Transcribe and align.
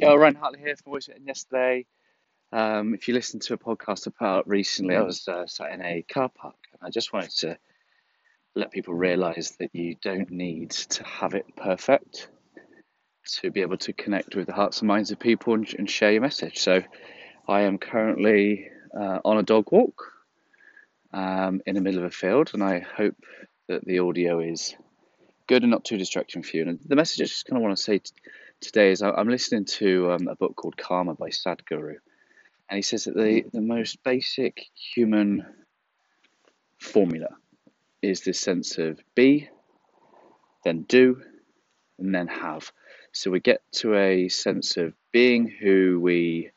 Yeah, 0.00 0.14
Ryan 0.14 0.36
Hartley 0.36 0.60
here 0.60 0.76
from 0.76 0.92
Voice 0.92 1.08
yesterday. 1.24 1.84
Um, 2.52 2.94
if 2.94 3.08
you 3.08 3.14
listened 3.14 3.42
to 3.42 3.54
a 3.54 3.58
podcast 3.58 4.06
put 4.16 4.46
recently, 4.46 4.94
I 4.94 5.02
was 5.02 5.26
uh, 5.26 5.48
sat 5.48 5.72
in 5.72 5.82
a 5.82 6.02
car 6.02 6.28
park 6.28 6.54
and 6.72 6.86
I 6.86 6.90
just 6.90 7.12
wanted 7.12 7.32
to 7.38 7.58
let 8.54 8.70
people 8.70 8.94
realize 8.94 9.56
that 9.58 9.74
you 9.74 9.96
don't 10.00 10.30
need 10.30 10.70
to 10.70 11.02
have 11.02 11.34
it 11.34 11.46
perfect 11.56 12.28
to 13.40 13.50
be 13.50 13.62
able 13.62 13.78
to 13.78 13.92
connect 13.92 14.36
with 14.36 14.46
the 14.46 14.52
hearts 14.52 14.82
and 14.82 14.86
minds 14.86 15.10
of 15.10 15.18
people 15.18 15.54
and, 15.54 15.74
and 15.76 15.90
share 15.90 16.12
your 16.12 16.22
message. 16.22 16.58
So 16.58 16.80
I 17.48 17.62
am 17.62 17.78
currently 17.78 18.68
uh, 18.96 19.18
on 19.24 19.38
a 19.38 19.42
dog 19.42 19.72
walk 19.72 20.12
um, 21.12 21.60
in 21.66 21.74
the 21.74 21.80
middle 21.80 21.98
of 21.98 22.06
a 22.06 22.10
field, 22.10 22.52
and 22.54 22.62
I 22.62 22.78
hope 22.78 23.16
that 23.66 23.84
the 23.84 23.98
audio 23.98 24.38
is 24.38 24.76
good 25.48 25.62
and 25.64 25.72
not 25.72 25.84
too 25.84 25.98
distracting 25.98 26.44
for 26.44 26.56
you. 26.56 26.68
And 26.68 26.78
the 26.86 26.94
message 26.94 27.20
I 27.20 27.24
just 27.24 27.46
kind 27.46 27.56
of 27.56 27.64
want 27.64 27.76
to 27.76 27.82
say 27.82 27.98
t- 27.98 28.12
today 28.60 28.90
is 28.90 29.02
I'm 29.02 29.28
listening 29.28 29.64
to 29.66 30.12
um, 30.12 30.28
a 30.28 30.34
book 30.34 30.56
called 30.56 30.76
Karma 30.76 31.14
by 31.14 31.28
Sadhguru, 31.28 31.96
and 32.68 32.76
he 32.76 32.82
says 32.82 33.04
that 33.04 33.16
the, 33.16 33.44
the 33.52 33.60
most 33.60 34.02
basic 34.02 34.66
human 34.74 35.46
formula 36.78 37.28
is 38.02 38.22
this 38.22 38.40
sense 38.40 38.78
of 38.78 39.00
be, 39.14 39.48
then 40.64 40.82
do, 40.82 41.22
and 41.98 42.14
then 42.14 42.28
have. 42.28 42.70
So 43.12 43.30
we 43.30 43.40
get 43.40 43.60
to 43.72 43.94
a 43.94 44.28
sense 44.28 44.76
of 44.76 44.94
being 45.12 45.48
who 45.48 45.98
we 46.00 46.50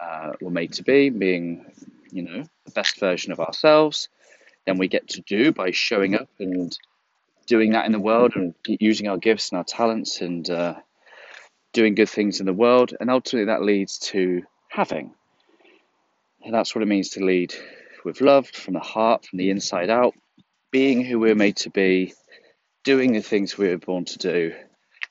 uh, 0.00 0.32
were 0.40 0.50
made 0.50 0.72
to 0.74 0.82
be, 0.82 1.10
being, 1.10 1.66
you 2.10 2.22
know, 2.22 2.44
the 2.64 2.70
best 2.72 2.98
version 2.98 3.32
of 3.32 3.40
ourselves. 3.40 4.08
Then 4.66 4.78
we 4.78 4.88
get 4.88 5.08
to 5.08 5.20
do 5.22 5.52
by 5.52 5.72
showing 5.72 6.14
up 6.14 6.28
and 6.38 6.76
doing 7.46 7.72
that 7.72 7.86
in 7.86 7.92
the 7.92 8.00
world 8.00 8.36
and 8.36 8.54
using 8.64 9.08
our 9.08 9.18
gifts 9.18 9.50
and 9.50 9.58
our 9.58 9.64
talents 9.64 10.20
and 10.20 10.48
uh, 10.48 10.74
doing 11.72 11.94
good 11.94 12.08
things 12.08 12.40
in 12.40 12.46
the 12.46 12.52
world. 12.52 12.94
And 12.98 13.10
ultimately, 13.10 13.46
that 13.46 13.62
leads 13.62 13.98
to 14.10 14.42
having. 14.68 15.14
And 16.42 16.54
that's 16.54 16.74
what 16.74 16.82
it 16.82 16.88
means 16.88 17.10
to 17.10 17.24
lead 17.24 17.54
with 18.04 18.20
love 18.20 18.48
from 18.48 18.74
the 18.74 18.80
heart, 18.80 19.26
from 19.26 19.38
the 19.38 19.50
inside 19.50 19.90
out, 19.90 20.14
being 20.70 21.04
who 21.04 21.18
we're 21.18 21.34
made 21.34 21.56
to 21.56 21.70
be, 21.70 22.14
doing 22.84 23.12
the 23.12 23.20
things 23.20 23.58
we 23.58 23.68
were 23.68 23.78
born 23.78 24.04
to 24.06 24.18
do, 24.18 24.54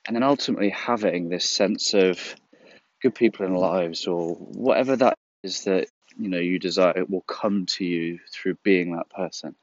and 0.07 0.15
then 0.15 0.23
ultimately 0.23 0.69
having 0.69 1.29
this 1.29 1.45
sense 1.45 1.93
of 1.93 2.35
good 3.01 3.15
people 3.15 3.45
in 3.45 3.53
our 3.53 3.59
lives 3.59 4.07
or 4.07 4.35
whatever 4.35 4.95
that 4.95 5.17
is 5.43 5.63
that 5.63 5.87
you 6.17 6.27
know 6.29 6.39
you 6.39 6.59
desire 6.59 6.97
it 6.97 7.09
will 7.09 7.21
come 7.21 7.65
to 7.65 7.85
you 7.85 8.19
through 8.33 8.55
being 8.63 8.95
that 8.95 9.09
person. 9.09 9.55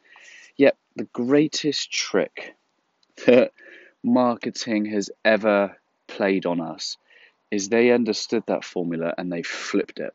Yet 0.56 0.76
the 0.94 1.04
greatest 1.04 1.90
trick 1.90 2.54
that 3.26 3.52
marketing 4.02 4.86
has 4.86 5.10
ever 5.24 5.76
played 6.08 6.46
on 6.46 6.60
us 6.60 6.96
is 7.50 7.68
they 7.68 7.90
understood 7.90 8.42
that 8.46 8.64
formula 8.64 9.14
and 9.16 9.32
they 9.32 9.42
flipped 9.42 10.00
it. 10.00 10.14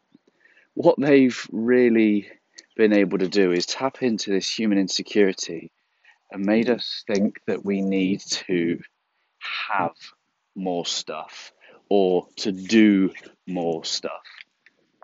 What 0.73 1.00
they've 1.00 1.48
really 1.52 2.30
been 2.75 2.94
able 2.94 3.17
to 3.20 3.28
do 3.28 3.52
is 3.52 3.66
tap 3.66 4.02
into 4.02 4.31
this 4.31 4.50
human 4.50 4.78
insecurity 4.78 5.72
and 6.31 6.45
made 6.45 6.70
us 6.70 7.03
think 7.08 7.39
that 7.48 7.64
we 7.66 7.81
need 7.81 8.22
to 8.22 8.80
have 9.70 9.95
more 10.56 10.86
stuff 10.86 11.52
or 11.89 12.28
to 12.38 12.52
do 12.52 13.11
more 13.48 13.83
stuff 13.83 14.22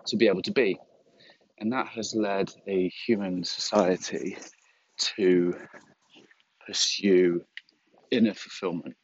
to 0.06 0.16
be 0.16 0.28
able 0.28 0.42
to 0.42 0.52
be. 0.52 0.78
And 1.58 1.72
that 1.72 1.88
has 1.88 2.14
led 2.14 2.52
a 2.66 2.88
human 2.88 3.44
society 3.44 4.38
to 5.16 5.54
pursue 6.66 7.44
inner 8.10 8.34
fulfillment. 8.34 8.96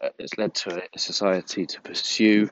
Uh, 0.00 0.08
it's 0.18 0.36
led 0.38 0.54
to 0.54 0.82
a 0.94 0.98
society 0.98 1.66
to 1.66 1.80
pursue 1.80 2.48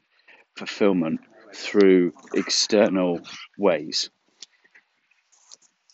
fulfillment 0.56 1.20
through 1.54 2.12
external 2.34 3.20
ways. 3.58 4.10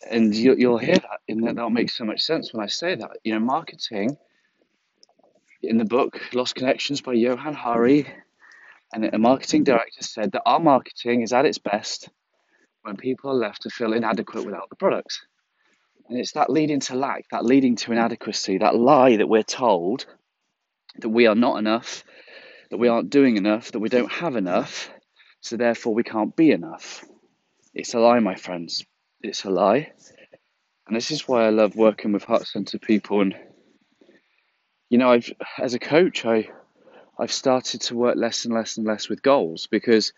And 0.08 0.34
you, 0.34 0.54
you'll 0.56 0.78
hear 0.78 0.96
that, 0.96 1.20
and 1.28 1.46
that, 1.46 1.56
that'll 1.56 1.70
make 1.70 1.90
so 1.90 2.04
much 2.04 2.22
sense 2.22 2.52
when 2.52 2.62
I 2.62 2.66
say 2.66 2.94
that. 2.94 3.10
You 3.22 3.34
know, 3.34 3.40
marketing 3.40 4.16
in 5.62 5.78
the 5.78 5.84
book 5.84 6.20
Lost 6.34 6.54
Connections 6.54 7.00
by 7.00 7.12
Johann 7.12 7.54
Hari, 7.54 8.06
and 8.92 9.04
a 9.04 9.18
marketing 9.18 9.64
director 9.64 10.02
said 10.02 10.32
that 10.32 10.42
our 10.44 10.58
marketing 10.58 11.22
is 11.22 11.32
at 11.32 11.46
its 11.46 11.58
best 11.58 12.08
when 12.82 12.96
people 12.96 13.30
are 13.30 13.34
left 13.34 13.62
to 13.62 13.70
feel 13.70 13.92
inadequate 13.92 14.44
without 14.44 14.68
the 14.70 14.76
products. 14.76 15.24
And 16.08 16.18
it's 16.18 16.32
that 16.32 16.50
leading 16.50 16.80
to 16.80 16.96
lack, 16.96 17.28
that 17.30 17.44
leading 17.44 17.76
to 17.76 17.92
inadequacy, 17.92 18.58
that 18.58 18.74
lie 18.74 19.16
that 19.16 19.28
we're 19.28 19.44
told 19.44 20.06
that 20.98 21.08
we 21.08 21.26
are 21.26 21.34
not 21.34 21.58
enough, 21.58 22.04
that 22.70 22.78
we 22.78 22.88
aren't 22.88 23.10
doing 23.10 23.36
enough, 23.36 23.72
that 23.72 23.80
we 23.80 23.88
don't 23.88 24.10
have 24.10 24.36
enough, 24.36 24.90
so 25.40 25.56
therefore 25.56 25.94
we 25.94 26.02
can't 26.02 26.36
be 26.36 26.50
enough. 26.50 27.04
It's 27.74 27.94
a 27.94 28.00
lie, 28.00 28.20
my 28.20 28.34
friends. 28.34 28.84
It's 29.22 29.44
a 29.44 29.50
lie. 29.50 29.92
And 30.86 30.96
this 30.96 31.10
is 31.10 31.26
why 31.26 31.46
I 31.46 31.50
love 31.50 31.76
working 31.76 32.12
with 32.12 32.24
heart 32.24 32.46
centered 32.46 32.82
people. 32.82 33.20
And, 33.20 33.34
you 34.90 34.98
know, 34.98 35.10
I've, 35.10 35.32
as 35.58 35.74
a 35.74 35.78
coach, 35.78 36.24
I, 36.24 36.50
I've 37.18 37.32
started 37.32 37.80
to 37.82 37.94
work 37.94 38.16
less 38.16 38.44
and 38.44 38.54
less 38.54 38.76
and 38.76 38.86
less 38.86 39.08
with 39.08 39.22
goals 39.22 39.66
because 39.66 40.12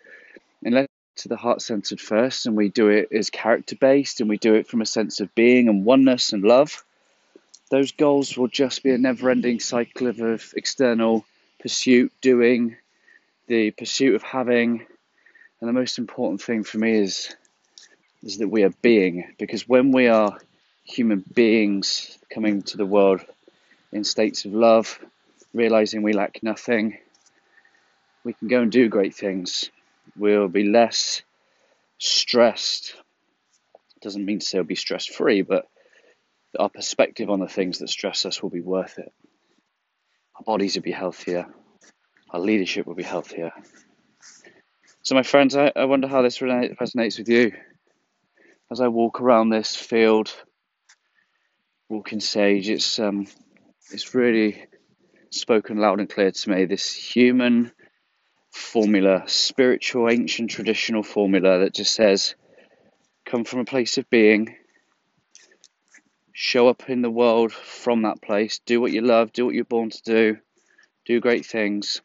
unless 0.63 0.89
to 1.17 1.29
the 1.29 1.37
heart 1.37 1.63
centered 1.63 2.01
first 2.01 2.47
and 2.47 2.57
we 2.57 2.69
do 2.69 2.89
it 2.89 3.09
as 3.13 3.31
character 3.31 3.77
based 3.77 4.21
and 4.21 4.29
we 4.29 4.37
do 4.37 4.55
it 4.55 4.67
from 4.67 4.81
a 4.81 4.87
sense 4.87 5.21
of 5.21 5.35
being 5.35 5.69
and 5.69 5.85
oneness 5.85 6.33
and 6.33 6.43
love, 6.43 6.85
those 7.75 7.91
goals 7.91 8.39
will 8.39 8.47
just 8.47 8.85
be 8.85 8.93
a 8.93 8.99
never 8.99 9.31
ending 9.31 9.59
cycle 9.59 10.07
of, 10.07 10.21
of 10.21 10.55
external 10.57 11.25
pursuit, 11.59 12.13
doing, 12.21 12.77
the 13.49 13.73
pursuit 13.73 14.15
of 14.15 14.23
having. 14.23 14.87
And 15.61 15.69
the 15.69 15.73
most 15.73 15.99
important 15.99 16.41
thing 16.41 16.63
for 16.63 16.79
me 16.79 16.99
is, 16.99 17.35
is 18.23 18.39
that 18.39 18.49
we 18.49 18.63
are 18.63 18.73
being, 18.81 19.35
because 19.39 19.69
when 19.69 19.91
we 19.91 20.07
are 20.07 20.39
human 20.85 21.25
beings 21.35 22.17
coming 22.33 22.63
to 22.63 22.77
the 22.77 22.87
world 22.87 23.23
in 23.91 24.05
states 24.05 24.45
of 24.45 24.55
love, 24.55 25.01
realizing 25.53 26.03
we 26.03 26.13
lack 26.13 26.45
nothing, 26.45 26.99
we 28.23 28.35
can 28.35 28.47
go 28.47 28.63
and 28.63 28.71
do 28.71 28.89
great 28.89 29.17
things 29.17 29.69
we'll 30.17 30.47
be 30.47 30.63
less 30.63 31.23
stressed. 31.99 32.95
Doesn't 34.01 34.25
mean 34.25 34.39
to 34.39 34.47
say 34.47 34.59
we'll 34.59 34.65
be 34.65 34.77
stress 34.77 35.07
free, 35.07 35.43
but 35.43 35.67
our 36.59 36.69
perspective 36.69 37.31
on 37.31 37.41
the 37.41 37.49
things 37.49 37.79
that 37.79 37.89
stress 37.89 38.27
us 38.27 38.43
will 38.43 38.51
be 38.51 38.61
worth 38.61 38.99
it. 38.99 39.13
Our 40.37 40.45
bodies 40.45 40.75
will 40.75 40.83
be 40.83 40.93
healthier, 40.93 41.47
our 42.31 42.41
leadership 42.41 42.87
will 42.87 42.95
be 42.95 43.03
healthier. 43.03 43.53
So, 45.03 45.15
my 45.15 45.23
friends, 45.23 45.55
I, 45.55 45.73
I 45.77 45.85
wonder 45.85 46.09
how 46.09 46.23
this 46.23 46.39
resonates 46.39 47.19
with 47.19 47.29
you. 47.29 47.53
As 48.71 48.81
I 48.81 48.89
walk 48.89 49.21
around 49.21 49.51
this 49.51 49.77
field, 49.77 50.35
walking 51.89 52.21
sage, 52.21 52.69
it's 52.69 52.99
um, 52.99 53.27
it's 53.91 54.15
really 54.15 54.65
spoken 55.31 55.77
loud 55.77 56.01
and 56.01 56.09
clear 56.09 56.31
to 56.31 56.51
me. 56.51 56.65
This 56.65 56.95
human 56.95 57.71
formula, 58.51 59.25
spiritual, 59.27 60.09
ancient, 60.09 60.51
traditional 60.51 61.03
formula 61.03 61.61
that 61.61 61.75
just 61.75 61.93
says, 61.93 62.35
come 63.27 63.45
from 63.45 63.61
a 63.61 63.65
place 63.65 63.99
of 63.99 64.09
being, 64.11 64.57
show 66.35 66.67
up 66.67 66.91
in 66.91 67.01
the 67.01 67.11
world 67.11 67.53
from 67.53 68.03
that 68.03 68.21
place, 68.21 68.59
do 68.67 68.81
what 68.81 68.93
you 68.93 69.01
love, 69.01 69.33
do 69.33 69.47
what 69.47 69.55
you're 69.55 69.65
born 69.65 69.89
to 69.89 70.03
do, 70.03 70.37
do 71.07 71.21
great 71.21 71.47
things, 71.47 72.03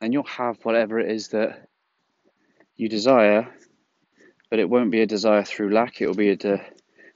and 0.00 0.12
you'll 0.12 0.24
have 0.24 0.56
whatever 0.64 0.98
it 0.98 1.10
is 1.10 1.28
that 1.28 1.68
you 2.76 2.88
desire, 2.88 3.54
but 4.48 4.58
it 4.58 4.70
won't 4.70 4.90
be 4.90 5.02
a 5.02 5.06
desire 5.06 5.44
through 5.44 5.72
lack, 5.72 6.00
it 6.00 6.06
will 6.06 6.14
be 6.14 6.30
a, 6.30 6.36
de- 6.36 6.66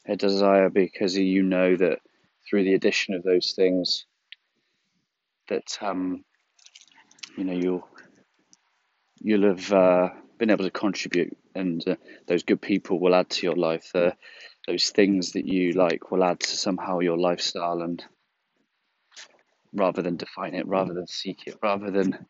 a 0.06 0.14
desire 0.14 0.68
because 0.68 1.16
you 1.16 1.42
know 1.42 1.74
that 1.74 2.00
through 2.48 2.64
the 2.64 2.74
addition 2.74 3.14
of 3.14 3.22
those 3.22 3.54
things, 3.56 4.04
that 5.48 5.78
um, 5.80 6.22
you 7.36 7.44
know 7.44 7.54
you'll 7.54 7.88
you'll 9.20 9.48
have 9.48 9.72
uh, 9.72 10.08
been 10.38 10.50
able 10.50 10.64
to 10.64 10.70
contribute, 10.70 11.36
and 11.54 11.86
uh, 11.88 11.96
those 12.26 12.42
good 12.42 12.60
people 12.60 13.00
will 13.00 13.14
add 13.14 13.30
to 13.30 13.46
your 13.46 13.56
life. 13.56 13.90
Uh, 13.94 14.10
those 14.70 14.90
things 14.90 15.32
that 15.32 15.46
you 15.46 15.72
like 15.72 16.10
will 16.10 16.22
add 16.22 16.38
to 16.38 16.56
somehow 16.56 17.00
your 17.00 17.18
lifestyle, 17.18 17.82
and 17.82 18.04
rather 19.72 20.00
than 20.00 20.16
define 20.16 20.54
it, 20.54 20.66
rather 20.68 20.94
than 20.94 21.08
seek 21.08 21.46
it, 21.46 21.56
rather 21.60 21.90
than 21.90 22.26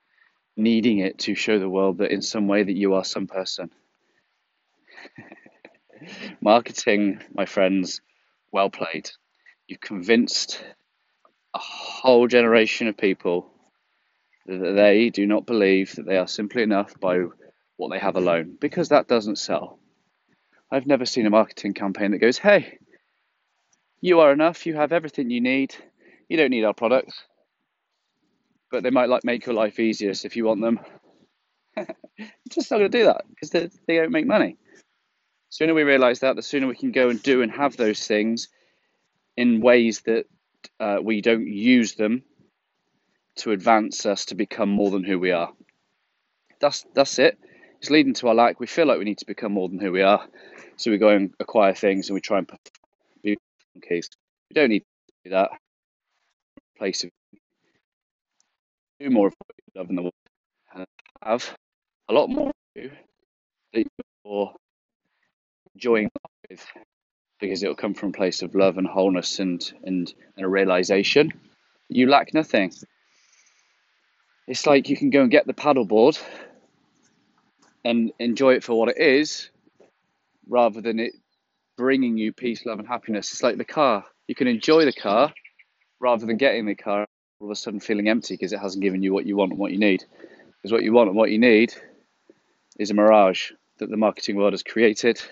needing 0.57 1.01
it 1.01 1.19
to 1.19 1.35
show 1.35 1.59
the 1.59 1.69
world 1.69 1.99
that 1.99 2.11
in 2.13 2.23
some 2.23 2.49
way 2.49 2.63
that 2.63 2.77
you 2.77 2.95
are 2.95 3.05
some 3.05 3.27
person. 3.27 3.71
Marketing, 6.41 7.21
my 7.35 7.45
friends, 7.45 8.01
well 8.53 8.71
played. 8.71 9.11
You've 9.67 9.81
convinced 9.81 10.65
a 11.55 11.59
whole 11.59 12.27
generation 12.27 12.89
of 12.89 12.97
people 12.97 13.51
that 14.47 14.73
they 14.77 15.11
do 15.11 15.27
not 15.27 15.45
believe 15.45 15.95
that 15.97 16.07
they 16.07 16.17
are 16.17 16.27
simply 16.27 16.63
enough 16.63 16.99
by 16.99 17.19
what 17.77 17.91
they 17.91 17.99
have 17.99 18.17
alone, 18.17 18.57
because 18.59 18.89
that 18.89 19.09
doesn't 19.09 19.37
sell. 19.37 19.80
I've 20.71 20.87
never 20.87 21.05
seen 21.05 21.27
a 21.27 21.31
marketing 21.31 21.75
campaign 21.75 22.13
that 22.13 22.19
goes, 22.19 22.39
hey, 22.39 22.79
you 24.01 24.21
are 24.21 24.33
enough, 24.33 24.67
you 24.67 24.75
have 24.77 24.93
everything 24.93 25.31
you 25.31 25.41
need, 25.41 25.75
you 26.29 26.37
don't 26.37 26.51
need 26.51 26.65
our 26.65 26.75
products. 26.75 27.25
But 28.71 28.83
they 28.83 28.91
might 28.91 29.09
like 29.09 29.25
make 29.25 29.47
your 29.47 29.55
life 29.55 29.81
easier 29.81 30.11
if 30.11 30.37
you 30.37 30.45
want 30.45 30.61
them. 30.61 30.81
just 32.51 32.71
not 32.71 32.79
going 32.79 32.91
to 32.91 32.99
do 32.99 33.05
that 33.05 33.25
because 33.29 33.51
they, 33.51 33.69
they 33.87 33.97
don't 33.97 34.13
make 34.13 34.27
money. 34.27 34.57
The 34.75 34.81
sooner 35.51 35.75
we 35.75 35.83
realize 35.83 36.21
that, 36.21 36.37
the 36.37 36.43
sooner 36.43 36.69
we 36.69 36.77
can 36.77 36.93
go 36.93 37.09
and 37.09 37.21
do 37.23 37.43
and 37.43 37.51
have 37.51 37.77
those 37.77 38.07
things 38.07 38.49
in 39.37 39.61
ways 39.61 40.03
that 40.03 40.27
uh, 40.79 40.99
we 41.03 41.21
don't 41.21 41.47
use 41.47 41.95
them 41.95 42.23
to 43.37 43.53
advance 43.53 44.07
us 44.07 44.27
to 44.27 44.35
become 44.35 44.69
more 44.69 44.91
than 44.91 45.05
who 45.05 45.19
we 45.19 45.33
are. 45.33 45.53
That's 46.61 46.85
that's 46.95 47.19
it. 47.19 47.39
It's 47.79 47.91
leading 47.91 48.15
to 48.15 48.29
our 48.29 48.35
lack. 48.35 48.61
We 48.61 48.67
feel 48.67 48.87
like 48.87 48.99
we 48.99 49.05
need 49.05 49.19
to 49.19 49.27
become 49.27 49.53
more 49.53 49.69
than 49.69 49.79
who 49.81 49.91
we 49.91 50.03
are, 50.03 50.27
so 50.81 50.91
we 50.91 50.97
go 50.97 51.09
and 51.09 51.35
acquire 51.39 51.75
things 51.75 52.09
and 52.09 52.15
we 52.15 52.23
try 52.23 52.39
and 52.39 52.51
be 53.23 53.37
in 53.75 53.81
case. 53.83 54.09
We 54.49 54.55
don't 54.55 54.71
need 54.71 54.81
to 54.81 55.13
do 55.25 55.31
that. 55.31 55.51
Place 56.79 57.05
of 57.05 57.11
do 58.99 59.11
more 59.11 59.27
of 59.27 59.35
what 59.39 59.55
you 59.59 59.81
love 59.81 59.91
in 59.91 59.97
the 59.97 60.03
world 60.03 60.15
and 60.75 60.87
have 61.23 61.55
a 62.09 62.15
lot 62.15 62.29
more 62.29 62.51
to 62.77 62.91
that 63.75 63.85
you're 64.25 64.55
enjoying 65.75 66.09
life 66.51 66.67
because 67.41 67.63
it'll 67.63 67.75
come 67.75 67.93
from 67.93 68.09
a 68.09 68.13
place 68.13 68.41
of 68.41 68.55
love 68.55 68.79
and 68.79 68.87
wholeness 68.87 69.39
and, 69.39 69.73
and, 69.85 70.15
and 70.37 70.47
a 70.47 70.49
realization 70.49 71.31
you 71.91 72.09
lack 72.09 72.33
nothing. 72.33 72.73
It's 74.47 74.67
like 74.67 74.89
you 74.89 74.97
can 74.97 75.11
go 75.11 75.23
and 75.23 75.31
get 75.31 75.47
the 75.47 75.53
paddleboard 75.53 76.19
and 77.85 78.13
enjoy 78.19 78.55
it 78.55 78.65
for 78.65 78.79
what 78.79 78.89
it 78.89 78.99
is 78.99 79.51
rather 80.51 80.81
than 80.83 80.99
it 80.99 81.13
bringing 81.79 82.19
you 82.19 82.33
peace, 82.33 82.67
love, 82.67 82.79
and 82.79 82.87
happiness. 82.87 83.33
It's 83.33 83.43
like 83.43 83.57
the 83.57 83.65
car. 83.65 84.05
You 84.27 84.35
can 84.35 84.49
enjoy 84.49 84.85
the 84.85 84.93
car 84.93 85.33
rather 85.99 86.27
than 86.27 86.37
getting 86.37 86.67
the 86.67 86.75
car 86.75 87.07
all 87.41 87.49
of 87.49 87.53
a 87.53 87.57
sudden 87.57 87.81
feeling 87.81 88.09
empty 88.09 88.35
because 88.35 88.53
it 88.53 88.61
hasn't 88.61 88.83
given 88.83 89.03
you 89.03 89.15
what 89.15 89.25
you 89.25 89.37
want 89.37 89.53
and 89.53 89.59
what 89.59 89.73
you 89.73 89.79
need. 89.79 90.05
Because 90.57 90.73
what 90.73 90.83
you 90.83 90.93
want 90.93 91.09
and 91.09 91.17
what 91.17 91.31
you 91.31 91.39
need 91.39 91.73
is 92.79 92.91
a 92.91 92.95
mirage 92.95 93.53
that 93.79 93.89
the 93.89 93.97
marketing 93.97 94.37
world 94.37 94.53
has 94.53 94.63
created 94.63 95.23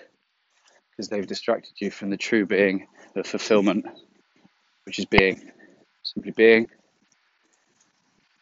because 0.89 1.09
they've 1.09 1.27
distracted 1.27 1.73
you 1.77 1.91
from 1.91 2.09
the 2.09 2.17
true 2.17 2.45
being 2.45 2.87
of 3.15 3.27
fulfillment, 3.27 3.85
which 4.85 4.97
is 4.97 5.05
being, 5.05 5.51
simply 6.01 6.31
being. 6.31 6.67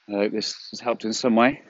I 0.09 0.13
hope 0.13 0.31
this 0.31 0.55
has 0.71 0.79
helped 0.79 1.03
in 1.03 1.11
some 1.11 1.35
way. 1.35 1.61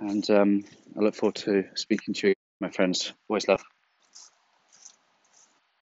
And 0.00 0.28
um, 0.30 0.64
I 0.96 1.00
look 1.00 1.14
forward 1.14 1.36
to 1.36 1.64
speaking 1.74 2.12
to 2.14 2.28
you, 2.28 2.34
my 2.60 2.70
friends. 2.70 3.12
Always 3.28 3.48
love. 3.48 3.62